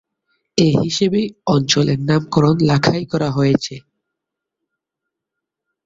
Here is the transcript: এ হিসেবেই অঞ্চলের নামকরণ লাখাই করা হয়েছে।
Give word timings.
এ 0.57 0.67
হিসেবেই 0.81 1.25
অঞ্চলের 1.47 1.99
নামকরণ 2.07 2.55
লাখাই 2.69 3.03
করা 3.11 3.29
হয়েছে। 3.31 3.75